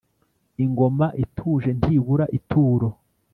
[0.63, 2.89] Ingoma ituje ntibura ituro